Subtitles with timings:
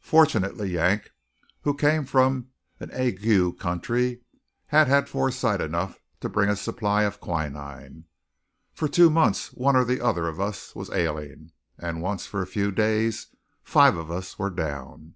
[0.00, 1.10] Fortunately Yank,
[1.60, 2.48] who came from
[2.80, 4.22] an ague country,
[4.66, 8.06] had had foresight enough to bring a supply of quinine.
[8.74, 12.46] For two months one or the other of us was ailing; and once for a
[12.48, 13.28] few days
[13.62, 15.14] five of us were down!